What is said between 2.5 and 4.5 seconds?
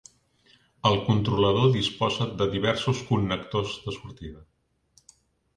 diversos connectors de sortida.